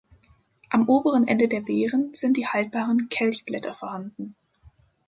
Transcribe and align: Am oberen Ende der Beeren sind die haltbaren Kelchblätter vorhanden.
Am 0.71 0.89
oberen 0.89 1.27
Ende 1.27 1.47
der 1.47 1.61
Beeren 1.61 2.15
sind 2.15 2.35
die 2.35 2.47
haltbaren 2.47 3.07
Kelchblätter 3.09 3.75
vorhanden. 3.75 4.35